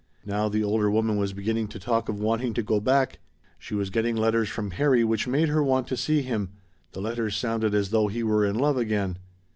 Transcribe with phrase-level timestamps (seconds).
[0.25, 3.19] Now the older woman was beginning to talk of wanting to go back;
[3.59, 6.53] she was getting letters from Harry which made her want to see him.
[6.93, 9.19] The letters sounded as though he were in love again.